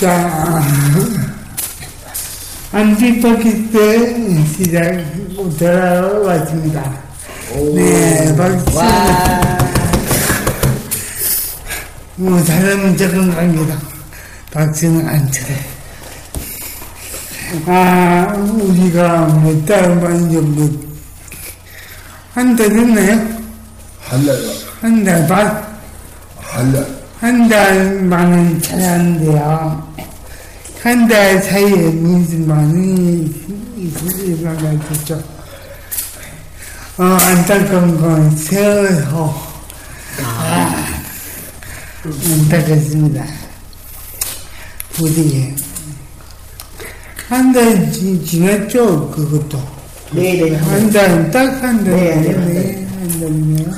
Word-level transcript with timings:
자, 0.00 0.62
안티파키스 2.72 4.44
시작 4.56 5.04
돌아왔습니다. 5.58 6.98
네, 7.74 8.34
박수. 8.36 8.78
뭐, 12.16 12.42
사람은 12.42 12.96
갑니다. 13.34 13.78
박수는 14.50 15.06
안 15.06 15.30
쳐요. 15.30 15.56
아, 17.66 18.32
우리가 18.34 19.26
몇달반 19.44 20.32
정도, 20.32 20.70
한달 22.32 22.68
됐나요? 22.70 23.38
한 24.00 24.24
달, 24.24 24.36
한달 24.80 25.26
반? 25.26 25.78
한 26.40 26.72
달. 26.72 26.97
한 27.20 27.48
달 27.48 27.94
만은 28.02 28.62
찾았는데요. 28.62 29.88
한 30.82 31.08
달 31.08 31.42
사이에 31.42 31.90
많이 32.46 33.34
일어나겠죠. 34.24 35.14
어, 36.98 37.02
안타까운 37.04 38.00
건 38.00 38.36
세월호. 38.36 39.34
아, 40.24 40.84
안타깝습니다. 42.04 43.24
부디에. 44.92 45.54
한달 47.28 47.90
지났죠, 47.92 49.10
그것도. 49.10 49.60
네네. 50.12 50.56
한 50.56 50.90
달, 50.90 51.30
딱 51.30 51.62
한 51.62 51.84
달. 51.84 51.94
네, 51.94 52.14
네, 52.14 52.32
네, 52.32 52.86
한 52.86 53.08
달이네요. 53.20 53.70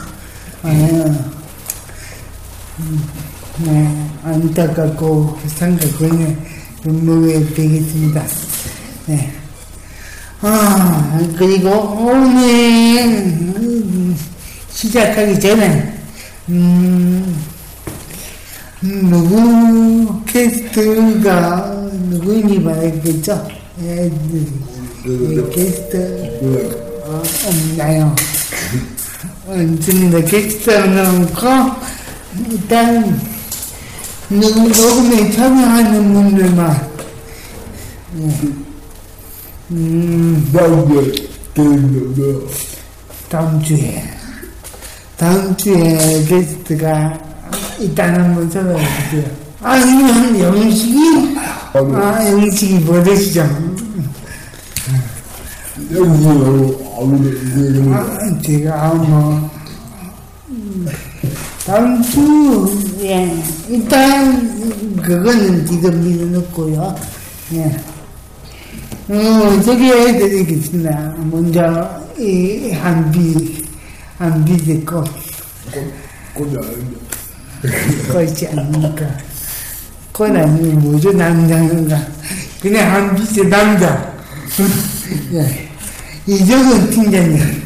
아, 0.63 0.69
음, 2.79 3.09
네, 3.63 4.11
안타깝고 4.25 5.39
상가군에 5.49 6.35
눈물이 6.83 7.53
되겠습니다. 7.55 8.25
네. 9.07 9.31
아, 10.41 11.21
그리고 11.37 11.69
오늘 11.71 13.07
음, 13.07 14.17
시작하기 14.71 15.39
전에, 15.39 15.95
음, 16.49 17.37
누구 18.81 20.25
캐스트가 20.25 21.91
누구인지 22.09 22.61
말했겠죠? 22.61 23.47
예, 23.83 24.11
예, 25.07 25.51
캐스트, 25.51 26.41
어, 27.05 27.23
없나요? 27.47 28.17
없습니다. 29.47 30.21
캐스트 30.23 30.71
넣고, 30.71 31.47
일단, 32.49 33.30
녹음에 34.31 35.31
참여하는 35.33 36.15
분들만, 36.15 36.89
예. 38.19 38.31
음, 39.73 40.51
다음 43.29 43.63
주에 43.63 44.03
다음 45.17 45.57
주에, 45.57 46.25
게스트가 46.27 47.19
일단 47.79 48.21
한번 48.21 48.49
설명해주세요. 48.51 49.25
아, 49.63 49.77
이건 49.77 50.41
영식이? 50.41 51.37
아, 51.75 52.31
영식이 52.31 52.79
뭐 52.85 53.03
되시죠? 53.03 53.43
여기서 55.93 56.31
아무도 56.99 57.29
이제 57.29 57.85
아, 57.93 58.41
제가 58.43 58.95
뭐, 58.95 59.51
주, 62.03 62.83
예, 63.03 63.33
일단, 63.69 64.97
그거는 64.97 65.65
지금 65.67 66.03
밀어놓고요. 66.03 66.97
예. 67.53 67.77
어, 69.09 69.63
저기 69.63 69.85
해드리겠습니다. 69.85 71.15
먼저, 71.31 71.89
이, 72.19 72.73
한비, 72.73 73.65
한비 74.19 74.57
듣고, 74.57 75.05
꽃이 76.35 76.57
아닌데. 76.57 76.97
그렇지 78.09 78.49
않습니까? 78.49 79.07
그건 80.11 80.37
아니면 80.39 80.81
뭐죠, 80.81 81.13
남자인가? 81.13 82.05
그냥 82.61 82.93
한비의 82.93 83.49
남자. 83.49 84.13
예. 85.35 85.69
이정은 86.27 86.91
팀장님. 86.91 87.63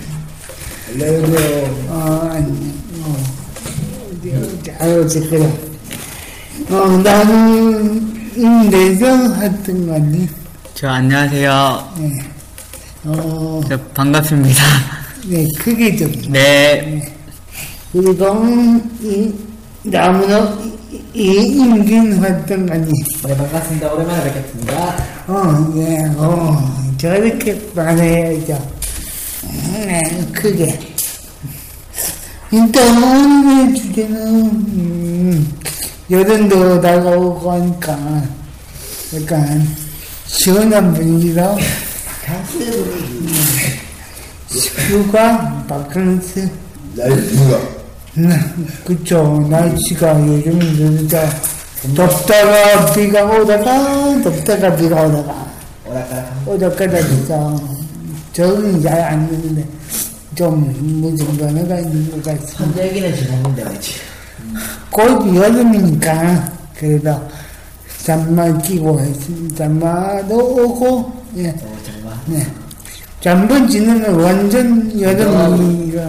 안녕하세요. 0.93 1.87
어, 1.89 2.31
어디, 2.35 2.74
아유, 4.81 5.07
저, 5.09 5.21
그래. 5.29 5.47
어, 6.71 6.87
나는, 7.03 8.15
임대정 8.37 9.33
하여튼 9.35 9.87
간에, 9.87 10.29
저 10.75 10.89
안녕하세요. 10.89 11.95
네. 11.99 12.11
어, 13.05 13.61
저 13.69 13.79
반갑습니다. 13.95 14.63
네, 15.29 15.47
크게 15.59 15.97
좀. 15.97 16.13
네. 16.31 17.15
그리고, 17.93 18.47
이, 19.01 19.33
나무는, 19.83 20.73
이, 20.91 21.21
이 21.21 21.57
임긴 21.57 22.19
활동 22.19 22.67
간에, 22.67 22.87
네, 23.27 23.37
반갑습니다. 23.37 23.93
오랜만에 23.93 24.25
뵙겠습니다. 24.33 24.97
어, 25.29 25.73
예, 25.77 25.99
어, 26.17 26.95
저렇게 26.99 27.61
말해야죠. 27.75 28.71
네, 29.73 30.01
크게. 30.33 30.94
일단, 32.55 33.03
오늘의 33.03 33.75
주제는, 33.75 34.17
음, 34.47 35.53
여름도 36.09 36.81
다가오고 36.81 37.51
하니까, 37.51 38.23
약간, 39.17 39.67
시원한 40.27 40.95
분위기로, 40.95 41.57
음, 41.57 43.27
휴가, 44.89 45.65
바캉스, 45.69 46.49
날씨가. 46.95 47.59
음, 48.19 48.69
그쵸. 48.85 49.45
날씨가 49.51 50.25
요즘 50.25 50.61
진짜 50.77 51.29
덥다가 51.97 52.95
비가 52.95 53.25
오다가 53.25 54.23
덥다가 54.23 54.77
비가 54.77 55.03
오다가. 55.03 55.51
오다가다 56.47 56.99
적응이 58.33 58.81
잘 58.81 59.01
안 59.03 59.29
되는데 59.29 59.67
좀 60.35 61.01
무슨 61.01 61.37
변화가 61.37 61.79
있는 61.81 62.11
것 62.11 62.23
같습니다. 62.25 62.85
얘기는 62.85 63.17
지났는데 63.17 63.63
그렇지. 63.63 63.93
곧 64.91 65.35
여름이니까 65.35 66.53
그래도 66.77 67.21
잠만 68.05 68.61
끼고. 68.63 69.01
잠마도 69.57 70.37
오고 70.37 71.25
예. 71.37 71.55
정말. 71.85 72.15
네. 72.27 72.47
잠번 73.21 73.69
지나면 73.69 74.21
완전 74.21 75.01
여름이라. 75.01 76.09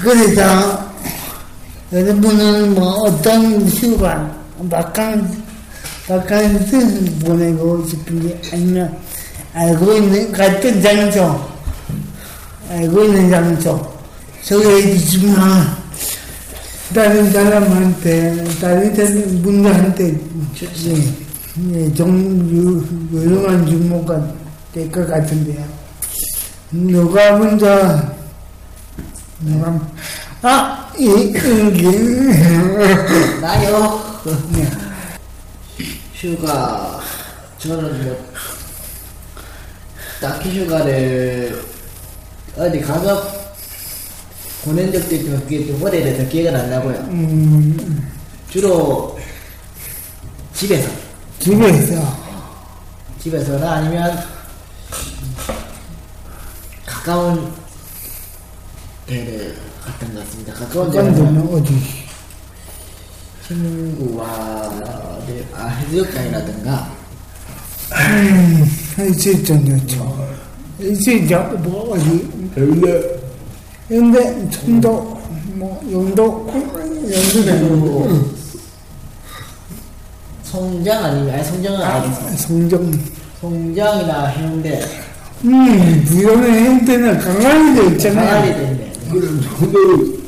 그래서 0.00 0.90
여러분은 1.92 2.74
뭐 2.74 2.92
어떤 3.04 3.66
휴가, 3.68 4.30
바캉스, 4.70 5.38
바캉스 6.06 7.18
보내고 7.24 7.86
싶은지 7.86 8.38
아니면 8.52 8.96
알고 9.52 9.94
있는 9.94 10.30
같은 10.30 10.80
장소, 10.80 11.49
알고 12.70 13.02
있는 13.04 13.28
장소 13.30 13.98
소개해 14.42 14.96
주시면 14.96 15.34
다른 16.94 17.30
사람한테, 17.32 18.44
다른 18.60 18.94
분들한테 19.42 20.20
예, 20.86 21.12
예, 21.74 21.92
좀 21.94 22.48
유- 22.52 23.18
유용한 23.18 23.66
주모가 23.66 24.22
될 24.72 24.88
것 24.92 25.04
같은데요. 25.08 25.64
누가 26.70 27.36
먼저 27.38 28.00
누가 29.40 29.80
아, 30.42 30.92
이, 30.96 31.04
이게. 31.04 31.90
나요. 33.40 34.00
휴가 36.14 37.00
저는 37.58 38.04
뭐 38.04 38.30
딱히 40.20 40.60
휴가를 40.60 41.60
어디 42.56 42.80
가서 42.80 43.22
보낸 44.64 44.92
적도 44.92 45.14
있지만 45.14 45.40
그게 45.42 45.66
좀 45.66 45.82
오래돼서 45.82 46.28
기억은 46.28 46.54
안 46.54 46.68
나고요. 46.70 46.94
음, 47.08 48.10
주로 48.50 49.18
집에서 50.54 50.90
집에서. 51.38 52.30
집에서나 53.20 53.72
아니면 53.72 54.18
가까운 56.86 57.52
데를 59.06 59.56
갔던 59.84 60.14
것 60.14 60.24
같습니다. 60.24 60.52
가까운 60.54 60.90
데는 60.90 61.14
건드는 61.14 61.54
어디? 61.54 61.74
친구와 63.46 64.24
어디 65.18 65.46
아 65.54 65.66
해수욕장이라든가 65.66 66.94
음, 67.92 68.70
있었잖아요. 69.10 70.39
있었죠. 70.82 71.58
뭐, 71.62 71.94
어디? 71.94 72.28
근데 72.54 73.20
근데, 73.88 74.48
청도, 74.50 75.20
뭐, 75.54 75.80
영도, 75.90 76.46
영도 76.48 77.44
되고, 77.44 78.30
송장 80.44 81.04
아니면 81.04 81.34
아니 81.34 81.44
송장은 81.44 81.80
아니고 81.80 82.36
성정. 82.36 82.92
송장이나 83.40 84.26
해운대 84.26 84.82
음, 85.44 86.04
이거는 86.12 86.66
형태는 86.66 87.18
강아지도 87.18 87.82
강아지 87.82 87.92
있잖아요. 87.94 88.54
때문에 88.54 88.92
그래 89.10 89.28
저도 89.58 90.20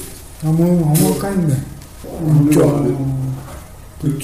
너무 0.42 0.94
험악한데. 0.94 1.56
그죠. 2.44 3.02
그 4.00 4.18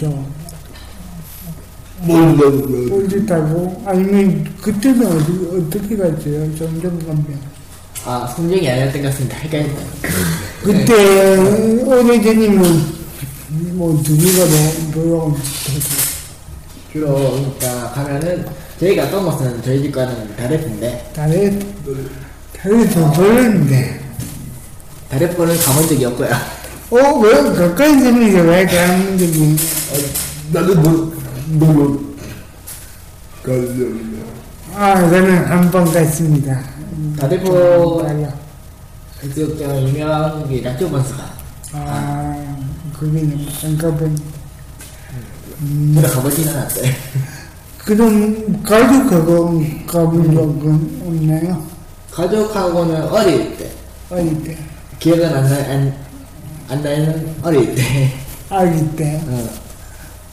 꼴지 2.06 3.26
타고, 3.26 3.82
아니면, 3.84 4.46
그때는 4.60 5.06
어디, 5.06 5.66
어떻게 5.66 5.96
갔어요? 5.96 6.50
가면. 7.06 7.58
아 8.04 8.26
송장이 8.34 8.68
아니었던 8.70 9.02
것 9.02 9.08
같습니다. 9.08 9.36
헷갈린다. 9.38 9.82
그때, 10.62 11.36
오래전이면, 11.84 12.98
뭐, 13.74 14.00
둘이가 14.02 14.44
뭐, 14.94 15.36
주로 16.92 17.30
그러니까 17.58 17.90
가면은 17.92 18.46
저희가 18.80 19.04
가까운 19.04 19.24
곳은 19.26 19.62
저희 19.62 19.82
집과는 19.82 20.36
다래포인데 20.36 21.10
다리, 21.14 21.58
다리 22.56 22.88
더 22.90 23.12
돌렸는데. 23.12 24.00
다래포는 25.10 25.56
가본 25.58 25.88
적이 25.88 26.04
없고요. 26.06 26.28
어, 26.90 27.18
왜, 27.20 27.32
가까이 27.54 27.90
있는데 27.92 28.40
왜 28.40 28.64
가는 28.66 29.18
적이. 29.18 29.56
나는 30.52 30.82
너 30.82 31.17
너무 31.58 32.14
가려면 33.42 34.24
아, 34.74 34.94
저는 35.08 35.44
한 35.46 35.70
번 35.70 35.90
갔습니다. 35.90 36.60
달라. 38.02 38.32
해수욕장 39.22 39.88
유명한 39.88 40.48
게 40.48 40.60
낙조 40.60 40.90
반스가 40.90 41.24
아, 41.72 42.56
그게 42.98 43.20
안 43.64 43.78
가본. 43.78 44.18
저도 45.94 46.08
가보지는 46.14 46.52
않았어요. 46.54 46.92
그럼 47.78 48.62
가족하고 48.62 49.62
가본 49.86 50.34
적은 50.34 51.02
없나요? 51.06 51.66
가족하고는 52.12 53.02
어릴 53.08 53.56
때 53.56 53.70
어릴 54.10 54.42
때, 54.44 54.56
기억은 54.98 55.24
안, 55.34 55.44
나, 55.48 55.56
안, 55.56 55.94
안 56.68 56.82
나는 56.82 57.34
어릴 57.42 57.74
때 57.74 58.12
아기 58.50 58.96
때. 58.96 59.20
어, 59.26 59.48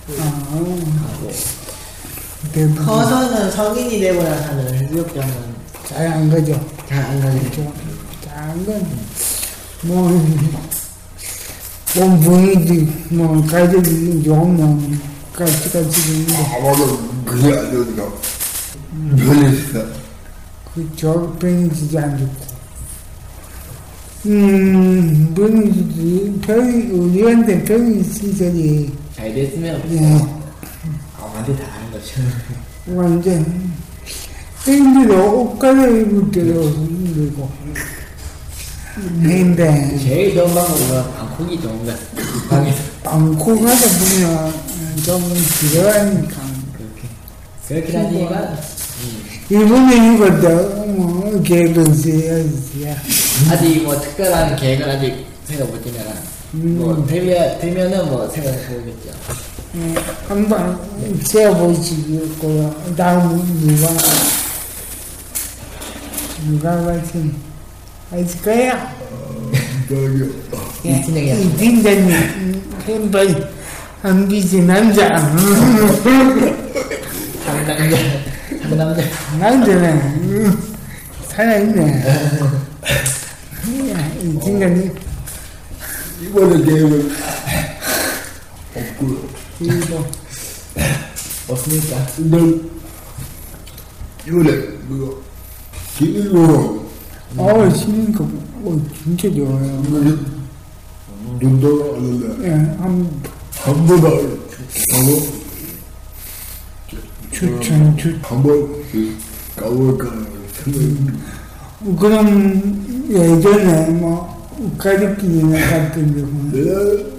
아, 0.07 0.61
커서는 2.85 3.51
성인이 3.51 3.99
되고 3.99 4.21
나서는 4.23 4.73
해수욕장은 4.75 5.33
잘안 5.87 6.29
가죠. 6.29 6.53
잘 6.87 6.99
안 7.03 7.19
가게 7.21 7.39
되죠. 7.39 7.73
잘안 8.23 8.65
가죠. 8.65 8.85
뭐, 9.83 10.07
온 11.97 12.19
분위기, 12.19 12.87
뭐, 13.09 13.43
가족이 13.45 14.23
좋으면 14.23 15.01
같이 15.33 15.71
같이 15.71 16.11
있는데, 16.11 16.35
아마도 16.55 16.99
그게 17.25 17.53
아니니까 17.57 18.07
변했어 19.17 19.85
그저 20.73 21.35
병이지지 21.39 21.97
안 21.97 22.17
좋고. 22.17 22.55
음, 24.27 25.33
병이지지, 25.35 26.39
병이, 26.45 26.85
우리한테 26.91 27.63
병이 27.63 27.99
있으니, 28.01 28.91
잘 29.15 29.33
됐으면 29.33 29.81
예. 29.91 29.97
아무한테 31.17 31.55
다 31.55 31.63
하는 31.71 31.91
거죠. 31.91 32.13
완전. 32.87 33.73
힘들어. 34.63 35.31
옷 35.31 35.59
갈아입을 35.59 36.31
때도 36.31 36.69
힘들고. 36.69 37.49
근데 38.95 39.97
제일 39.97 40.33
좋은 40.33 40.53
방법은 40.53 41.13
방콕이 41.13 41.61
좋은. 41.61 41.95
방에서. 42.49 42.79
방콕 43.03 43.61
하다 43.61 43.87
보면 43.99 44.53
좀 45.03 45.33
지루하니까. 45.59 46.35
그렇게. 47.67 47.89
그렇긴 47.91 47.95
하지만 48.29 48.57
일본에 49.49 50.15
이것도 50.15 50.85
뭐 50.87 51.41
계획은 51.43 51.91
있어야지 51.93 52.95
아직 53.51 53.83
뭐 53.83 53.99
특별한 54.01 54.55
계획은 54.55 54.89
아직 54.89 55.25
생각 55.45 55.69
못 55.69 55.83
되면 55.83 56.03
뭐 56.61 57.05
되면 57.05 57.59
되면은 57.59 58.05
뭐 58.09 58.29
생각해 58.29 58.57
보겠죠. 58.67 59.11
한번 60.27 60.79
세어보시고요 61.23 62.95
다음 62.95 63.43
누가 63.61 63.87
누가 66.47 66.81
같이 66.85 67.31
하실 68.09 68.41
거야? 68.41 68.95
저기 69.89 70.33
예, 70.85 70.89
이진영이 70.99 71.41
이 71.41 71.57
팀장님 71.57 72.63
햄버거 72.87 73.25
안 74.03 74.27
비지 74.27 74.61
남자. 74.61 75.17
상남자 77.45 77.97
상남자 78.61 79.01
남자는 79.39 79.83
음, 79.97 80.75
살아있네. 81.27 81.81
야, 83.91 84.07
이 84.21 84.39
팀장님 84.39 84.93
이번에 86.35 86.63
계획은 86.65 87.11
없고요. 88.75 89.17
이거 89.61 90.05
없습니까? 91.47 92.05
근데 92.17 92.59
이번에 94.27 94.51
그거 94.89 95.17
기일로 95.97 96.85
어 97.37 97.69
신거 97.73 98.25
어 98.25 98.81
진짜 99.01 99.29
좋아요. 99.33 99.81
눈도 101.39 101.95
하는데 101.95 102.49
예 102.49 102.51
한 102.79 103.21
한번 103.53 104.03
하고 104.03 104.25
추천 107.31 107.95
추 107.97 108.19
한번 108.23 108.83
가볼까 109.55 110.05
생각 110.63 111.97
그럼 111.97 113.07
예전에 113.09 113.89
뭐 113.91 114.34
가족끼리 114.77 115.41
갔던 115.51 115.93
적은 116.15 116.51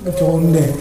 내가 0.04 0.16
좋은데. 0.16 0.74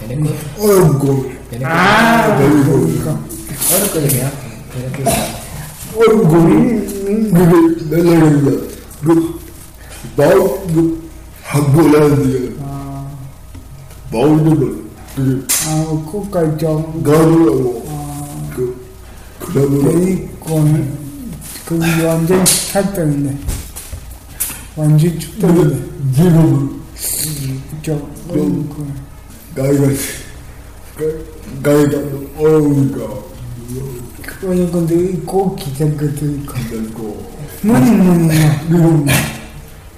돈은 0.00 0.24
거 0.24 0.30
어렵고 0.62 1.32
아 1.62 2.36
그러니까. 2.38 3.20
어렵거든요. 3.72 4.30
어렵고 5.96 6.28
그게 6.28 7.40
밀랑에 7.90 8.24
그 9.02 9.08
마음 10.16 10.38
그 10.74 11.08
한번 11.42 11.94
하는데 11.94 12.54
마음으로 14.12 14.74
그게 15.16 15.46
아 15.66 15.68
끝까지 16.12 16.58
좀 16.58 17.02
가더라고 17.02 17.84
그 18.54 19.44
데리 19.52 20.28
고그 21.68 22.04
완전 22.04 22.44
찼다는데 22.44 23.36
완전 24.76 25.18
춥다는데 25.18 25.76
지금 26.14 26.82
그쪽 27.70 28.14
그 28.28 28.92
나이가 29.54 29.86
나이가 31.62 31.98
어우가 32.38 33.24
어느 34.46 34.70
건데 34.70 35.12
꼭 35.24 35.56
기생 35.56 35.96
것도 35.96 36.26
있고. 36.26 36.52
됐고. 36.70 37.34
뭐니 37.62 37.90
뭐니 37.92 38.28
그리고 38.68 39.06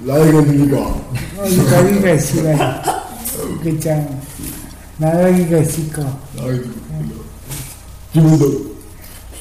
나이가 0.00 0.38
어디 1.38 1.56
가기가 1.64 2.18
싫어 2.18 2.56
그잖아 3.62 4.06
나가기가 4.98 5.64
싫고 5.64 6.02
나이도 6.36 6.70
지금도 8.12 8.76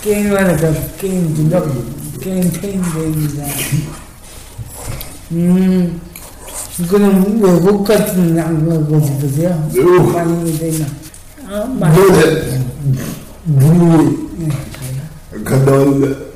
게임하는 0.00 0.56
그 0.56 0.96
게임 0.98 1.34
중독, 1.34 2.20
게임 2.20 2.50
페인입니다. 2.52 3.44
음, 5.32 6.00
이거는 6.78 7.42
외국 7.42 7.84
같은 7.84 8.38
안 8.38 8.68
가고 8.68 9.04
싶으세요? 9.04 9.68
외국. 9.74 10.12
많이 10.12 10.56
되나? 10.56 10.86
아. 11.46 11.64
이번에 11.92 12.60
중국 13.50 15.44
갔다 15.44 15.72
왔는데 15.72 16.28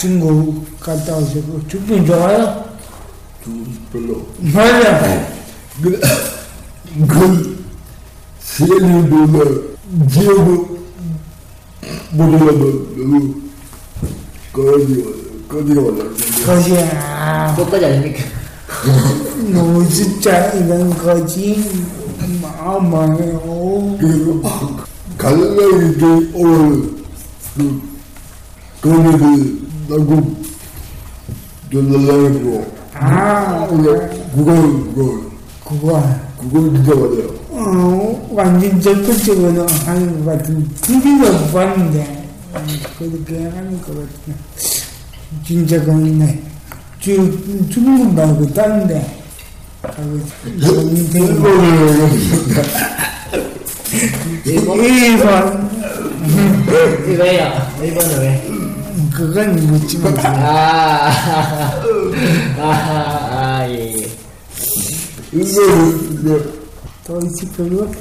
중국 0.00 0.80
갔다 0.80 1.16
오시고, 1.16 1.60
중국 1.68 2.06
좋아요? 2.06 2.64
중국 3.44 3.92
별로 3.92 4.26
맞아. 4.52 5.28
그 7.06 7.64
세계일보는 8.40 9.76
지역을 10.10 10.58
모르려면 12.12 13.42
올라오는데 14.54 15.08
거지, 16.44 16.76
아, 16.96 17.54
끝까지 17.56 17.84
아닙니까? 17.84 18.24
너무 19.52 19.88
진짜 19.88 20.52
이런 20.52 20.90
거지. 20.98 21.64
마마요. 22.42 23.96
그리고 24.00 24.42
갈라기 25.16 25.98
그 25.98 26.30
오늘 26.34 26.90
그 27.56 27.80
거기들 28.80 29.58
남국 29.88 30.42
연락하고 31.72 32.72
아, 32.94 33.66
오늘 33.70 34.08
국어 34.32 34.52
그거 34.54 35.20
그거. 35.64 36.27
그거 36.38 36.60
진짜 36.60 36.94
맞아요. 36.94 37.38
어, 37.50 38.28
완전 38.32 38.80
적극적으로 38.80 39.66
하는 39.84 40.24
것 40.24 40.38
같은, 40.38 40.68
TV도 40.82 41.32
못 41.32 41.52
봤는데, 41.52 42.28
음, 42.54 42.66
그렇게 42.98 43.44
하는 43.44 43.80
것 43.82 43.88
같네. 43.88 44.36
진짜 45.44 45.80
그렇네. 45.82 46.42
주, 47.00 47.68
중국 47.68 48.14
말고 48.14 48.52
다른데, 48.54 49.18
일본을 54.44 54.84
일본, 55.04 55.70
왜요? 57.18 57.52
일본은 57.82 58.18
왜? 58.20 58.48
그건 59.12 59.56
묻지만, 59.66 60.16
아, 60.18 61.10
아, 62.58 62.60
아, 62.60 63.66
예, 63.68 64.06
예. 65.34 65.38
일본을 65.38 66.52
또 67.06 67.20
시끄고 67.38 67.92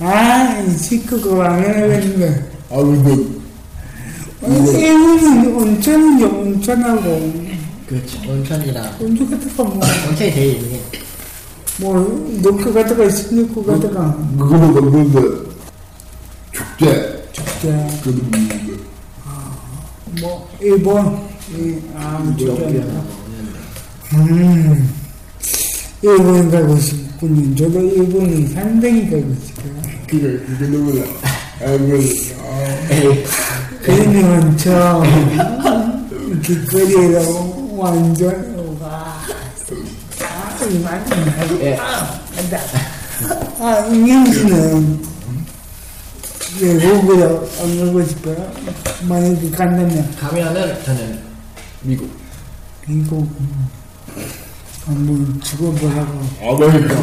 아, 0.00 0.66
시끄고 0.76 1.42
안 1.42 1.62
해야겠는데. 1.62 2.50
아무튼 2.70 3.40
일본은 4.78 5.54
온천이죠, 5.56 6.26
온천하고. 6.26 7.32
그렇죠. 7.86 8.18
온천이랑 8.30 8.96
온천 9.00 9.30
같다가 9.30 9.64
뭐, 9.64 9.76
온천이 10.10 10.32
제일 10.32 10.56
유명해. 10.56 10.80
뭐, 11.80 12.40
넣고 12.42 12.72
갔다가, 12.72 13.08
신놓고 13.10 13.64
갔다가, 13.64 14.16
그거는 14.38 14.76
없는데 14.76 15.20
축제 16.52 17.24
축제. 17.32 17.86
그런 18.02 18.16
있는데 18.16 18.64
뭐 20.20 20.48
일본 20.60 21.28
이, 21.50 21.80
아 21.96 22.34
유럽 22.38 22.56
진짜 22.68 23.04
뭐음 24.12 25.03
일본 26.04 26.50
가고 26.50 26.78
싶군요 26.78 27.56
저도 27.56 27.80
일본이 27.80 28.46
상당히 28.48 29.08
가고 29.10 29.34
싶어요. 29.42 29.72
그게 30.06 30.36
그게 30.36 30.66
너무나 30.66 31.02
아이고 31.62 33.14
그러면 33.82 34.54
저 34.58 35.02
길거리로 36.42 37.78
완전 37.78 38.76
와. 38.82 39.18
아, 40.20 40.64
이만 40.70 41.06
예. 41.62 41.74
간다. 41.76 42.60
아 43.60 43.86
임영씨는 43.86 45.02
외국으로 46.60 47.48
안 47.62 47.78
가고 47.86 48.04
싶어요? 48.04 48.52
만약에 49.08 49.50
간다면? 49.52 50.14
가면은 50.20 50.84
저는 50.84 51.18
미국. 51.82 52.10
미국 52.86 53.26
한번 54.86 55.40
죽어보라고. 55.42 56.20
아메리카 56.42 56.94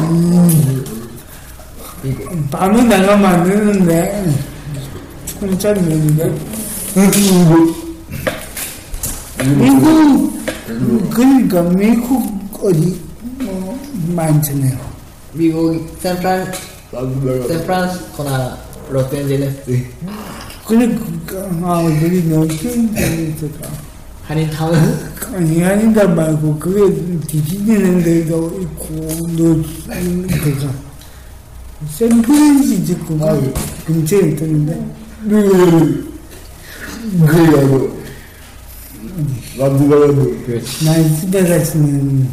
미국. 2.02 2.50
밤에 2.50 2.82
나가면 2.84 3.24
안 3.24 3.44
되는데 3.44 4.32
혼자 5.40 5.72
있는데 5.72 6.32
미국 9.58 10.40
그러니까 11.10 11.62
미국 11.62 12.64
어디 12.64 13.00
뭐 13.40 13.78
많잖아요. 14.14 14.78
미국 15.32 15.96
샌프란 16.00 16.52
나도 16.92 17.08
내가 17.24 17.46
샌프란시스코나 17.48 18.58
로스앤젤레스. 18.90 19.84
그러니까 20.66 21.36
아 21.62 21.78
우리 21.80 22.22
너게임에서가 22.28 23.68
한인타운 24.22 24.74
아니 25.34 25.64
아니다 25.64 26.06
말고 26.06 26.58
그게 26.58 26.94
뒤지는 27.26 28.02
데도 28.02 28.60
있고 28.60 29.08
너 29.36 29.62
그가 30.38 30.72
샌프란시스 31.90 32.98
코가 33.00 33.40
근처에 33.86 34.20
있던데. 34.30 34.94
미국이 35.22 36.12
그게 37.26 37.58
아니고 37.58 38.02
나도 39.58 39.78
나가도 39.88 40.44
그렇지. 40.46 40.84
나이스베가스는 40.84 42.28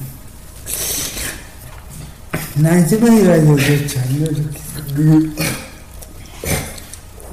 라스베가스 2.58 3.46
그렇지 3.56 4.00
않죠 4.00 4.26
그게 4.96 5.30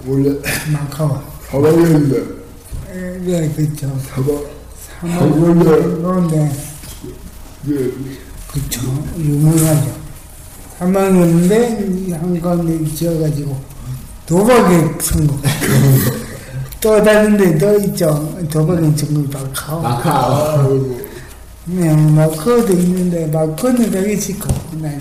원래 0.07 0.31
마카오. 0.73 1.21
사막이었는데. 1.51 2.17
에, 2.19 2.46
네 2.97 3.53
그렇죠. 3.55 3.99
사방 4.09 4.43
사막은 5.01 5.59
그런데 5.59 6.53
예. 7.69 7.91
그렇죠. 8.51 8.81
유명하죠. 9.19 9.95
사막인데 10.79 12.17
한가운데 12.19 12.95
지어가지고 12.95 13.57
도박의 14.27 14.99
천국 14.99 15.41
또 16.81 17.03
다른 17.03 17.37
데도 17.37 17.79
있죠. 17.81 18.39
도박의 18.51 18.97
천국 18.97 19.31
마카오. 19.31 19.81
마카오. 19.83 20.97
네, 21.67 21.95
마카오도 21.95 22.73
있는데 22.73 23.27
마카오는 23.27 23.91
가기 23.91 24.19
싫고 24.19 24.49
네. 24.81 24.99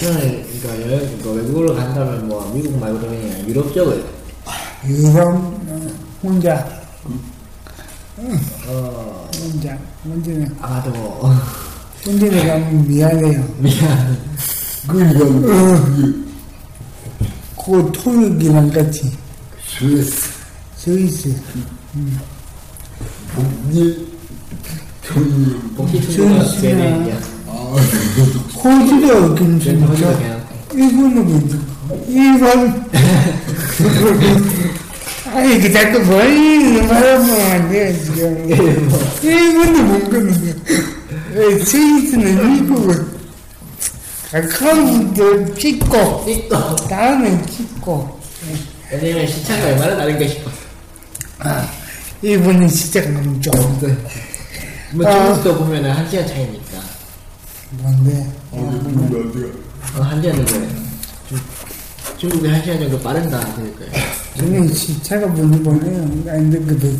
저는 0.00 0.44
그러니까 0.60 0.90
여행 0.90 1.18
그러니까 1.18 1.30
외국으로 1.30 1.74
간다면 1.76 2.26
뭐 2.26 2.50
미국 2.54 2.78
말고도 2.78 3.06
그냥 3.06 3.48
유럽 3.48 3.72
쪽을 3.72 4.15
어, 4.88 5.90
혼자. 6.22 6.64
어 8.68 9.28
혼자. 9.40 9.76
혼자는. 10.04 10.56
아마도. 10.60 10.90
뭐 10.90 11.34
혼자는 12.06 12.46
가면 12.46 12.88
미안해요. 12.88 13.44
미안. 13.58 14.18
그게. 14.86 15.04
그 17.64 17.90
토익이랑 17.92 18.70
같이. 18.70 19.12
스위스. 19.78 20.30
스위스. 20.76 21.34
친구가 26.12 26.44
스위스나-. 26.44 27.18
호주도 28.54 29.34
그냥 29.34 29.60
일본은 30.72 31.26
괜찮고 31.26 31.75
일본 32.08 32.84
아니 35.26 35.60
그 35.60 35.72
자꾸 35.72 36.00
머리를 36.00 36.86
말하면 36.86 37.40
안 37.52 37.70
돼요 37.70 37.94
지금 38.04 38.48
일본도 39.22 39.82
못 39.82 40.10
끊는데 40.10 40.54
왜 41.32 41.58
스위스는 41.64 42.52
미국은 42.62 43.06
가까운 44.30 45.14
찍고 45.54 46.24
찍고 46.26 46.76
다음은 46.88 47.46
찍고 47.46 48.20
왜냐면 48.90 49.26
시차가 49.26 49.66
얼마나 49.66 49.96
다른가 49.96 50.26
싶어. 50.28 50.50
아, 51.40 51.68
일본은 52.22 52.68
진짜 52.68 53.00
너무 53.10 53.40
좀뭐 53.40 55.06
아. 55.06 55.10
중국도 55.42 55.58
보면은 55.58 55.90
한 55.90 56.08
시간 56.08 56.26
차이니까. 56.26 56.78
뭔데 57.72 58.30
북미 58.50 59.06
어디가 59.18 59.98
어, 59.98 60.02
한 60.02 60.22
시간 60.22 60.36
정도. 60.46 60.52
중- 61.28 61.40
중국이 62.18 62.48
한 62.48 62.62
시간 62.62 62.80
정도 62.80 62.98
빠른다 63.00 63.38
거예요. 63.76 63.92
저는 64.36 64.72
시차가 64.72 65.26
뭔지 65.26 65.58
몰라요. 65.60 66.08
안 66.28 66.50
듣거든 66.50 66.98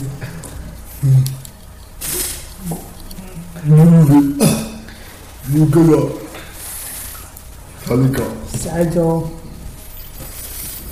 미국이 3.65 4.37
미국가 5.49 6.15
하니까. 7.87 8.25
싸죠. 8.59 9.33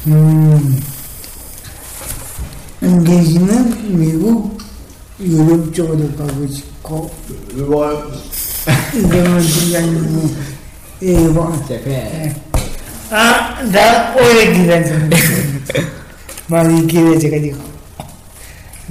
음, 0.07 0.81
대신은 2.81 3.99
미국, 3.99 4.59
유럽 5.21 5.73
쪽으로 5.75 6.11
가고 6.16 6.47
싶고, 6.47 7.11
일반 7.54 8.12
이거는 8.95 9.40
그냥 9.40 10.12
뭐, 10.12 10.31
일본. 11.00 11.66
재팬. 11.66 12.53
아, 13.11 13.62
나 13.73 14.14
오래 14.14 14.52
기다렸는데. 14.52 15.16
많이 16.49 16.87
기다려가지고. 16.87 17.75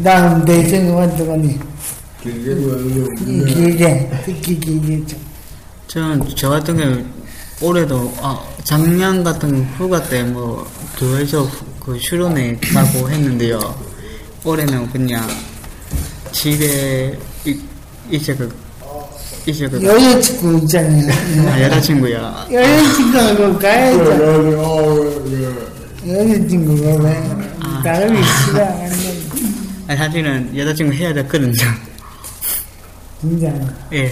다음 0.03 0.43
대선 0.45 0.87
동안 0.87 1.15
동안이 1.17 1.59
길게 2.21 2.55
보여요. 2.55 3.07
길게, 3.45 4.09
특히 4.25 4.59
길게 4.59 5.05
좀. 5.05 5.19
저는 5.87 6.27
저 6.35 6.49
같은 6.49 6.77
경우 6.77 7.03
올해도 7.61 8.13
아 8.19 8.41
작년 8.63 9.23
같은 9.23 9.63
휴가 9.77 10.01
때 10.03 10.23
뭐 10.23 10.65
교회에서 10.97 11.47
그 11.79 11.99
수련회 12.01 12.57
가고 12.73 13.09
했는데요. 13.09 13.59
올해는 14.43 14.89
그냥 14.91 15.27
집에 16.31 17.17
이- 17.45 17.59
이제 18.09 18.33
그 18.35 18.51
이제 19.45 19.67
그 19.67 19.83
여자친구 19.83 20.57
있잖아요. 20.63 21.11
아, 21.49 21.61
여자친구야. 21.61 22.47
여자친구하고 22.51 23.59
가야죠. 23.59 24.03
그래가지고 24.05 25.25
여자친구가 26.07 27.03
왜 27.03 27.21
나를 27.83 28.23
싫어하는 28.23 28.91
아니, 29.87 29.97
사실은 29.97 30.57
여자친구 30.57 30.93
해야 30.93 31.13
됐거든요. 31.13 31.51
진짜. 33.19 33.53
예, 33.91 34.11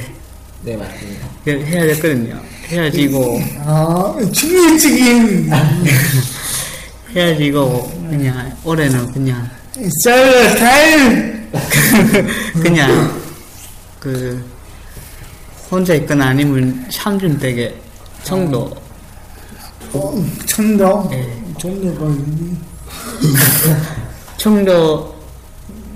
네, 0.64 0.76
맞습니다. 0.78 1.28
해- 1.48 1.66
해야 1.66 1.86
됐거든요. 1.88 2.40
헤어지고 2.68 3.42
아, 3.60 4.16
충격적인 4.34 5.50
헤어지고 7.16 7.92
그냥 8.10 8.58
올해는 8.64 9.12
그냥 9.14 9.50
썰 10.04 10.56
타임. 10.58 11.32
그냥 12.64 13.20
그 14.00 14.42
혼자 15.72 15.94
있거나 15.96 16.28
아니면 16.28 16.86
삼촌 16.92 17.40
댁에 17.40 17.74
청도 18.24 18.76
어, 19.94 20.26
청도. 20.46 21.10
예. 21.14 21.42
청도가 21.60 22.06
어디? 22.06 22.58
청도 24.38 25.16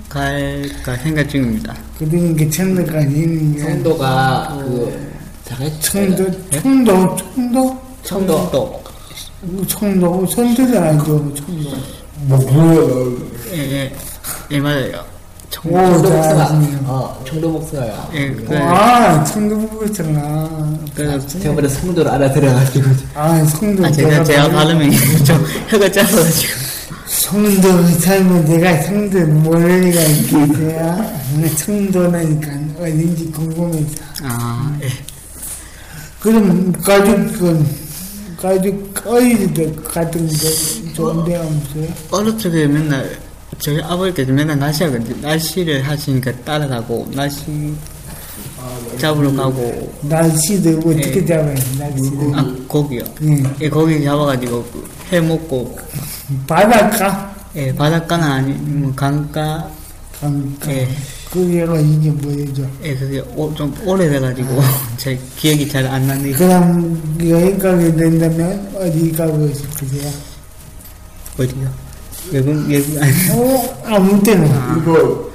갈까 0.08 0.96
생각 0.96 1.28
중입니다. 1.28 1.74
그러니까 1.98 2.50
청도가 2.50 2.98
아니는 2.98 3.54
게. 3.54 3.60
청도가 3.62 4.58
그 4.60 5.12
자가 5.44 5.64
청도, 5.80 6.50
청도, 6.50 7.16
청도? 7.34 7.82
청도 8.02 8.82
청도, 9.66 10.26
청도는 10.26 10.82
아니죠, 10.82 11.34
청도. 11.34 11.70
뭐 12.22 12.38
그래요. 12.38 13.16
예예 13.52 13.92
예, 14.50 14.60
맞아요. 14.60 15.04
청 15.50 15.72
오, 15.72 15.76
청도 15.78 16.02
복숭아. 16.10 16.22
잘하시네요. 16.22 16.78
어, 16.86 17.24
청도 17.26 17.52
복숭아요. 17.52 18.08
예, 18.14 18.30
그, 18.30 18.58
아, 18.58 19.24
청도 19.24 19.58
부부잖아. 19.68 20.78
그, 20.94 21.26
저번에 21.42 21.68
성도를 21.68 22.10
알아들어가지고. 22.10 22.90
아, 23.14 23.44
성도. 23.44 23.84
아, 23.86 23.90
제가, 23.92 24.24
제가 24.24 24.48
발음이 24.50 24.90
좀 25.24 25.44
혀가 25.68 25.90
짧아가지고. 25.90 26.52
성도 27.06 27.86
살면 28.00 28.44
내가 28.44 28.82
성도 28.82 29.18
모를 29.26 29.80
리가 29.80 30.00
있겠어요? 30.02 31.10
청도라니까 31.56 32.50
어딘지 32.80 33.30
궁금해서. 33.32 33.86
아, 34.24 34.76
예. 34.82 34.88
그럼 36.20 36.72
가족은, 36.82 37.66
가족, 38.40 38.94
어이들 39.06 39.76
같은 39.84 40.26
거 40.26 40.92
좋은 40.94 41.24
데 41.24 41.36
없어요? 41.36 41.88
어릴 42.10 42.38
적에 42.38 42.66
맨날, 42.66 43.16
저희 43.58 43.80
아버지께서 43.80 44.32
맨날 44.32 44.60
하거든요. 44.62 45.16
낚시를 45.22 45.86
하시니까 45.86 46.32
따라가고, 46.44 47.08
낚시 47.14 47.74
잡으러 48.98 49.32
가고, 49.32 49.92
날씨도 50.02 50.78
어떻게 50.78 51.16
예. 51.16 51.26
잡아요, 51.26 51.54
날씨도. 51.78 52.32
아, 52.34 52.54
고기요. 52.68 53.02
예. 53.22 53.42
예, 53.62 53.68
고기 53.68 54.02
잡아가지고, 54.04 54.64
그해 55.08 55.20
먹고, 55.20 55.78
바닷가? 56.46 57.34
예, 57.54 57.74
바닷가나 57.74 58.34
아니면 58.34 58.94
강가, 58.94 59.68
강가. 60.20 60.72
예. 60.72 60.88
그게가 61.30 61.78
이게 61.78 62.10
뭐죠? 62.10 62.68
예, 62.82 62.94
그게 62.94 63.20
오, 63.34 63.52
좀 63.54 63.74
오래돼가지고, 63.84 64.48
제 64.96 65.18
기억이 65.36 65.68
잘 65.68 65.86
안 65.86 66.06
나는데, 66.06 66.32
그럼 66.32 67.18
여행 67.26 67.58
가게 67.58 67.94
된다면 67.94 68.68
어디 68.76 69.12
가고 69.12 69.52
싶으세요? 69.54 70.10
어디요? 71.38 71.85
외국, 72.32 72.68
외국, 72.68 73.02
아니, 73.02 73.12
어, 73.30 73.82
아무 73.84 74.22
때나. 74.22 74.76
이거 74.80 75.32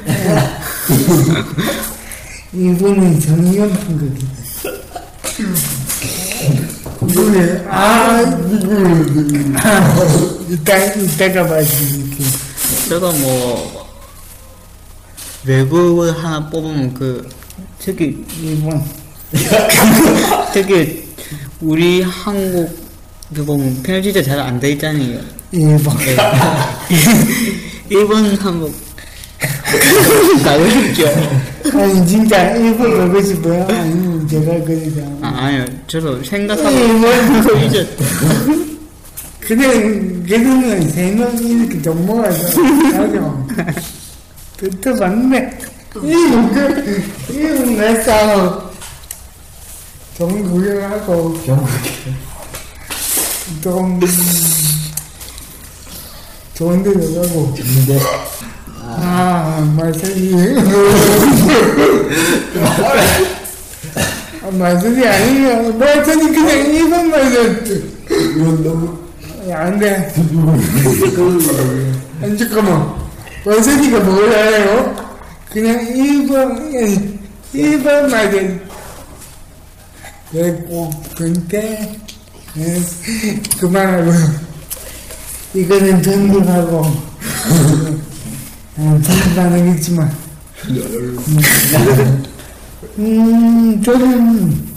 이거는 2.53 3.19
정리용품 3.19 3.97
거기. 3.97 4.27
이거는, 7.09 7.67
아, 7.69 8.21
이따, 10.49 10.77
이따가 10.77 11.47
봐야지, 11.47 11.97
이렇게. 11.97 12.23
저도 12.89 13.11
뭐, 13.13 13.87
외국을 15.45 16.13
하나 16.13 16.49
뽑으면 16.49 16.93
그, 16.93 17.27
특히, 17.79 18.25
일본. 18.41 18.83
특히, 20.53 21.09
우리 21.61 22.01
한국, 22.01 22.90
그 23.33 23.45
보면 23.45 23.81
편집자 23.81 24.21
잘안 24.21 24.59
돼 24.59 24.71
있잖아요. 24.71 25.19
일본. 25.51 25.93
예. 26.01 26.17
일본 27.89 28.35
한국, 28.35 28.73
가고 30.43 30.69
싶죠. 30.69 31.07
아니, 31.77 32.07
진짜 32.07 32.55
일본 32.55 32.97
가고 32.97 33.21
싶어요? 33.21 33.65
아니면 33.69 34.27
제가 34.27 34.63
그러자. 34.65 35.01
아, 35.21 35.45
아니요. 35.45 35.65
저도 35.87 36.21
생각하고, 36.23 36.69
일본 36.77 37.41
그 37.43 37.59
이제, 37.65 37.97
그냥, 39.39 40.23
그러면 40.27 40.89
세명 40.89 41.37
이렇게 41.37 41.81
좀 41.81 42.05
모아서 42.05 42.61
가죠. 42.91 43.47
그때 44.57 44.91
맞네. 44.91 45.57
일본, 46.03 46.53
그, 46.53 47.03
일본 47.29 47.77
가서, 47.77 48.71
좀 50.17 50.43
구경하고, 50.43 51.33
좀, 53.61 53.99
좋은 56.53 56.83
데로 56.83 56.99
가고. 57.21 57.55
아, 58.83 59.73
말씀이. 59.77 60.55
아, 64.43 64.51
말씀이 64.51 65.07
아니에요. 65.07 65.73
말씀이 65.73 66.31
그냥 66.31 66.57
일본 66.73 67.09
말이었지. 67.09 68.05
이건 68.09 68.63
너무 68.63 69.01
야, 69.49 69.61
안 69.61 69.79
돼. 69.79 70.13
잠깐만. 72.37 72.95
뭘 74.05 74.33
알아요? 74.33 74.95
그냥 75.51 75.85
일본, 75.95 76.71
일본 77.53 78.09
말은, 78.09 78.61
왜꼭 80.31 80.93
근데, 81.17 81.91
예, 81.91 81.99
그만하고, 83.59 84.11
이거는 85.53 86.03
존중하고, 86.03 86.77
어, 88.77 89.01
존중하는 89.03 89.75
있지만, 89.75 90.11
음, 92.97 93.81
저는, 93.83 94.71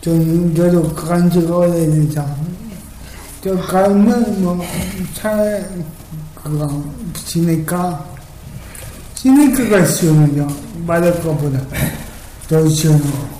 좀, 0.00 0.54
저도 0.54 0.94
간 0.94 1.30
지가 1.30 1.56
오래되죠. 1.56 2.36
저 3.42 3.56
가면 3.56 4.42
뭐 4.42 4.64
차에 5.14 5.64
그거 6.34 6.84
지니까 7.14 8.04
지니까가 9.14 9.86
시원하죠. 9.86 10.48
마을 10.86 11.12
거보다 11.22 11.60
더 12.48 12.68
시원하고 12.68 13.37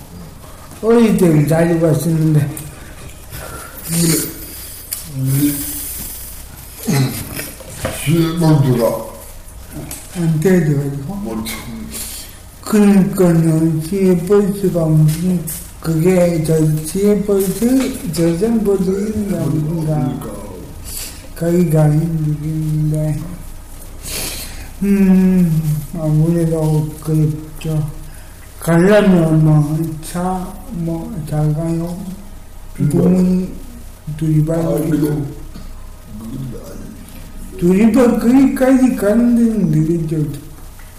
때는 1.16 1.48
자주 1.48 1.80
갔었는데. 1.80 2.48
실망주가 8.04 9.06
안 10.16 10.40
돼가지고? 10.40 11.44
그러니까는 12.62 13.82
버스가 14.26 14.84
무슨 14.86 15.44
그게 15.80 16.42
저 16.44 16.58
저정버스 18.12 19.12
있나 19.14 19.38
뭔가 19.46 20.38
거기가 21.34 21.88
있는데. 21.88 23.18
음 24.82 25.80
아무래도 25.94 26.88
그저 27.00 27.82
가려면 28.60 29.44
뭐차 29.44 30.57
뭐 30.72 31.14
작아요 31.28 31.98
부모님 32.74 33.52
둘이 34.16 34.44
아, 34.50 34.54
반이고 34.54 35.26
둘이 37.58 37.92
반 37.92 38.18
거기까지 38.20 38.94
가는 38.94 39.34
데는 39.34 39.70
느리죠. 39.70 40.24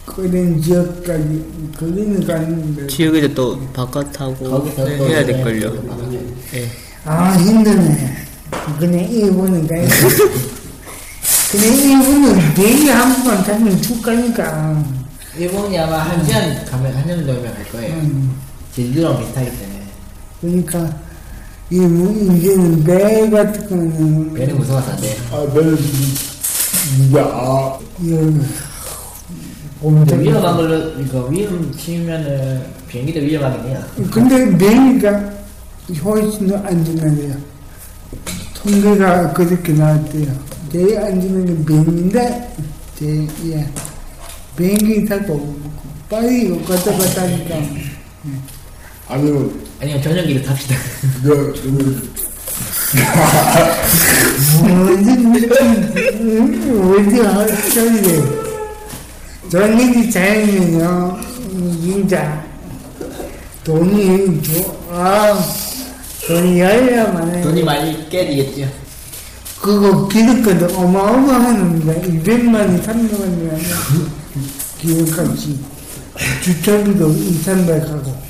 그런 0.06 0.62
지역까지 0.62 1.72
거기는 1.78 2.26
가는데 2.26 2.88
지역에서 2.88 3.34
또 3.34 3.60
바깥하고 3.72 4.68
해야 5.08 5.26
될걸요. 5.26 5.82
바깥에. 5.84 6.20
예. 6.56 6.68
아 7.06 7.38
힘드네. 7.38 8.18
그냥 8.78 9.10
일본은 9.10 9.68
가야 9.68 9.88
돼. 9.88 9.94
그냥 11.52 11.76
일본은 11.76 12.54
대기 12.56 12.90
한 12.90 13.24
번만 13.24 13.44
타면 13.44 13.82
쭉 13.82 14.02
가니까. 14.02 14.84
일본이 15.38 15.80
아마 15.80 15.98
한 16.00 16.26
시간 16.26 16.66
가면 16.66 16.94
한 16.94 17.04
시간 17.04 17.26
정도면 17.26 17.54
갈 17.54 17.64
거예요. 17.72 17.96
음. 17.96 18.36
제주도랑 18.74 19.20
비슷하기 19.20 19.50
때문에 19.52 19.84
그러니까 20.42 21.00
이 21.72 21.76
이제는 21.76 22.84
배 22.84 23.30
같은 23.30 23.70
거는 23.70 24.34
배는 24.34 24.58
무서워서 24.58 24.92
안 24.92 25.02
돼. 25.02 25.16
아, 25.32 25.46
진짜, 26.88 27.22
아, 27.26 27.78
이런 28.02 28.48
근데 29.82 30.20
위험한 30.20 30.58
걸로 30.58 31.00
이거 31.00 31.26
위험 31.28 31.72
치면은 31.78 32.66
비행기도 32.88 33.20
위험하긴 33.20 33.70
해요. 33.70 33.84
근데 34.12 34.58
배니까 34.58 35.32
훨씬 36.04 36.48
더 36.48 36.58
안전하대요. 36.58 37.36
통계가 38.56 39.34
그렇게 39.34 39.74
나왔대요. 39.74 40.28
제일 40.72 40.98
안전한 41.00 41.46
게 41.46 41.66
비행기인데 41.66 42.56
제 42.98 43.28
예. 43.46 43.68
비행기 44.58 45.06
타고 45.06 45.56
빨리 46.10 46.50
갔다 46.66 46.92
갔다 46.92 47.22
하니까 47.22 47.56
아니면, 49.10 49.52
아니면 49.82 50.02
전용기를 50.02 50.44
탑시다. 50.44 50.76
소리래. 57.74 58.22
전력이 59.50 60.12
자연이요 60.12 61.20
진짜 61.82 62.46
돈이 63.64 64.42
좋아 64.44 65.38
돈이 66.28 66.60
열려 66.60 67.12
많아요. 67.12 67.44
돈이 67.44 67.64
많이 67.64 68.10
깨지겠죠. 68.10 68.72
그거 69.60 70.08
기름값도 70.08 70.78
어마어마하는데 70.78 72.02
200만이 72.02 72.84
300만이 72.84 73.60
기름값이 74.80 75.58
주차비도 76.44 77.10
2, 77.10 77.34
300 77.44 77.90
하고 77.90 78.29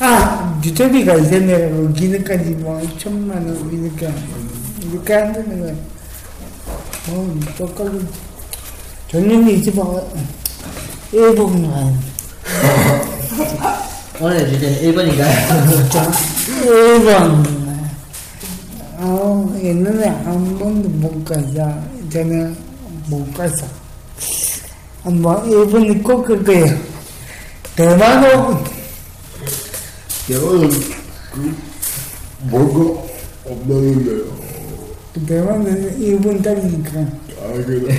아 0.00 0.58
주차비가 0.62 1.14
2, 1.14 1.22
300하고 1.30 1.94
기름값이 1.94 2.50
뭐 2.52 2.80
1천만 2.80 3.32
원 3.32 3.70
이렇게 3.70 4.10
이렇게 4.90 5.14
한다는 5.14 5.60
거야 5.60 5.74
어 7.10 7.40
똑같은 7.58 8.08
전년이 9.08 9.62
집어 9.62 10.02
일본만 11.12 11.98
오늘 14.22 14.46
주제는 14.50 14.82
1번인가요? 14.82 15.90
자, 15.90 16.12
일본. 16.62 17.42
어, 18.98 19.58
옛날에 19.62 20.08
한 20.08 20.58
번도 20.58 20.90
못 20.90 21.24
가서, 21.24 21.80
저는 22.12 22.54
못 23.06 23.32
가서. 23.32 23.66
한번 25.02 25.50
일본에 25.50 25.94
꼭갈 26.02 26.44
거예요. 26.44 26.66
대만은, 27.76 28.62
내가는, 30.30 30.70
그, 31.32 31.56
뭔가 32.42 33.02
없나는데요. 33.44 34.40
대만은 35.26 36.00
일본 36.00 36.40
땅이니까. 36.40 37.00
아, 37.00 37.52
그래. 37.66 37.98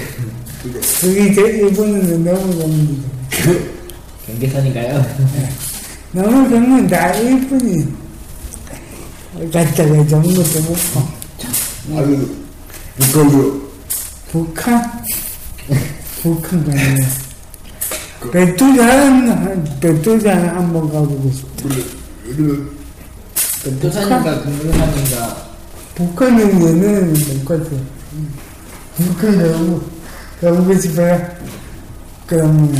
그게 1.02 1.34
제 1.34 1.41
일본은 1.41 2.24
너무 2.24 2.54
좋은데. 2.54 3.02
경계선인가요? 4.28 5.06
너무 6.13 6.48
좋으면 6.50 6.88
다 6.88 7.13
일본이. 7.15 7.86
갔다가 9.52 10.08
좋은 10.08 10.24
것도 10.24 10.62
먹고. 10.62 11.98
아니, 11.98 12.28
북한도, 12.98 13.62
북한? 14.32 15.04
북한 16.22 16.63
가네. 16.63 16.96
백두산, 18.32 19.80
백두산 19.82 20.48
한번 20.48 20.89
가보고 20.91 21.30
싶다. 21.32 22.00
그래, 22.36 22.58
금토산인가 23.63 24.41
금강산인가 24.41 25.52
북한은 25.96 26.62
얘는 26.62 27.13
못 27.13 27.46
갔어. 27.46 27.70
북한 28.96 29.38
가고, 29.38 29.82
가보고 30.39 30.80
싶어요. 30.80 31.28
그러면, 32.26 32.74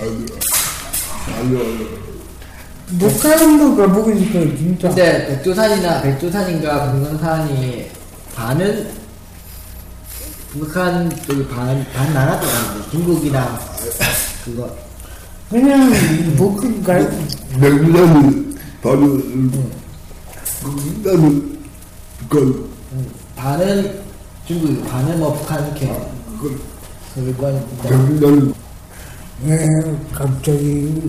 아니, 0.00 0.26
아니, 1.38 1.56
아니. 1.58 2.04
북한 2.98 3.38
한번 3.38 3.76
가보고 3.76 4.18
싶어요, 4.18 4.56
진짜. 4.56 4.88
근데 4.88 5.28
백두산이나 5.28 6.02
백두산인가 6.02 6.92
금강산이 6.92 7.90
반은 8.34 8.90
북한 10.52 11.10
쪽이 11.26 11.46
반, 11.48 11.84
반 11.92 12.12
나눠더라고요. 12.14 12.90
중국이랑 12.90 13.58
그거 14.44 14.76
그냥, 15.50 15.92
북한 16.36 16.82
가, 16.82 16.94
맥주자는 17.58 18.53
바로, 18.84 19.18
나는, 21.02 21.58
그, 22.28 22.70
반은 23.34 23.98
중국, 24.46 24.86
반은 24.86 25.18
뭐 25.18 25.32
북한 25.32 25.64
이렇게 25.68 25.86
그, 26.38 26.62
그건 27.14 27.66
맥주자는, 27.82 28.54
왜 29.46 29.66
갑자기, 30.12 31.02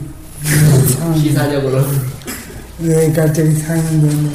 상, 0.97 1.17
시사적으로 1.17 1.83
왜 2.79 3.11
갑자기 3.11 3.51
사는 3.55 3.83
거는, 4.01 4.31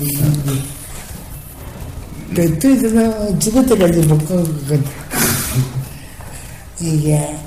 백두산 2.35 3.41
죽을 3.41 3.65
때까지 3.65 4.01
못간것 4.01 4.69
같아. 4.69 4.91
이게, 6.79 7.39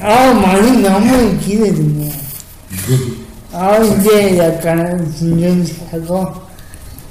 아, 0.00 0.32
많이 0.34 0.82
너무 0.82 1.38
기대되네. 1.38 2.12
아, 3.54 3.76
이제 3.78 4.38
약간 4.38 5.12
진정하고 5.12 6.32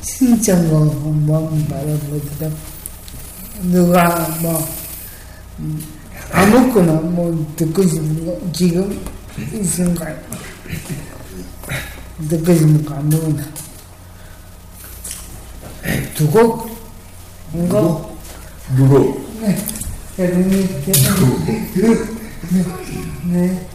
신청거 0.01 0.79
한번 0.79 1.67
말해보자. 1.69 2.49
누가 3.61 4.27
뭐, 4.41 4.67
음, 5.59 5.79
아무거나 6.31 6.93
뭐 6.93 7.45
듣고 7.55 7.83
싶은 7.85 8.25
거 8.25 8.51
지금 8.51 8.99
있으니까 9.53 10.15
듣고 12.27 12.55
싶은 12.55 12.85
거 12.85 12.95
아무거나. 12.95 13.43
두 16.15 16.27
곡? 16.31 16.71
한 17.51 17.69
곡? 17.69 18.17
누구, 18.75 19.21
대단히, 20.17 20.67
네. 23.25 23.70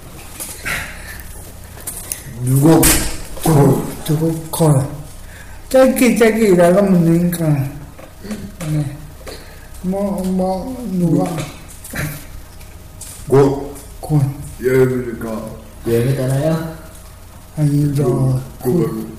누구, 2.42 2.82
그, 3.42 4.02
두고 4.04 4.32
콜 4.50 4.86
짧게 5.68 6.16
짧게 6.16 6.50
나가면 6.54 7.04
되니까 7.04 7.48
네. 8.70 8.96
뭐, 9.82 10.22
뭐, 10.24 10.86
누가 10.92 11.36
고, 13.28 13.74
콜 14.00 14.20
예를 14.62 14.88
들니까, 14.88 15.50
여행했잖아요. 15.86 16.76
아니 17.56 17.94
저 17.94 18.40
그, 18.62 19.16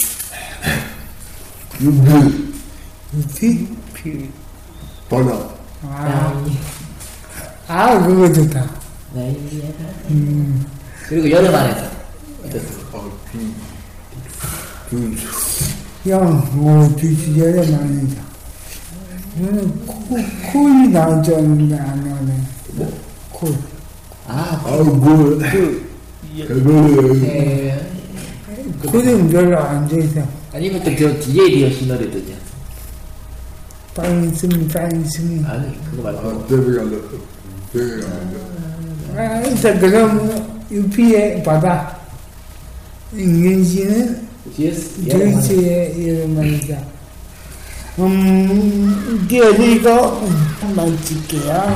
윤비, 1.82 2.54
피? 3.36 3.68
피. 3.94 4.30
바나, 5.10 5.50
아, 5.84 6.46
아 7.68 8.06
그거 8.06 8.32
좋다 8.32 8.70
나이지에라. 9.14 9.70
음, 10.10 10.66
그리고 11.08 11.32
여름 11.32 11.54
안에서 11.56 11.90
어땠어? 12.46 12.68
아, 12.68 12.87
그, 12.87 12.87
그, 14.90 15.16
형, 16.06 16.38
어, 16.56 16.96
주시 16.96 17.38
여러 17.38 17.58
많이 17.72 18.16
자 18.16 18.22
저는 19.38 19.86
코, 19.86 20.60
나올 20.92 21.22
줄 21.24 21.34
알았는데 21.36 21.78
안 21.78 22.04
나오네 22.10 22.40
콜 23.32 23.54
아, 24.28 24.62
아, 24.66 24.84
뭐, 24.84 25.38
대단해. 25.40 25.88
예. 27.24 27.88
콜은 28.86 29.30
별로 29.30 29.58
안 29.60 29.88
돼서 29.88 30.22
아니면 30.54 30.84
또저 30.84 31.20
DJ 31.20 31.52
디오시 31.52 31.88
노래도요. 31.88 32.36
빵 33.96 34.24
있으면 34.26 34.68
빵 34.68 35.02
있으면 35.02 35.46
아니 35.46 35.84
그거 35.90 36.04
말고 36.04 36.30
아, 36.30 36.48
대비가 36.48 36.82
안 36.82 36.90
됐어. 36.92 37.10
대비가 37.74 38.08
안 38.08 38.32
됐어. 38.32 39.20
아, 39.20 39.42
일단 39.42 39.80
그럼 39.80 40.66
UP에 40.72 41.42
받아. 41.44 41.97
인간지는 43.14 44.28
전체의 45.10 45.96
이름입니다. 45.98 46.78
음, 48.00 49.22
이게 49.24 49.42
어디가 49.42 50.10
음, 50.22 50.56
한번 50.62 51.02
찍게요. 51.04 51.76